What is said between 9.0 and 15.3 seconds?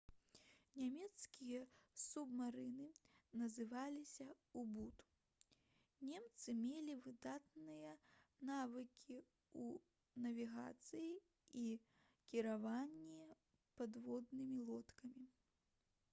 ў навігацыі і кіраванні падводнымі лодкамі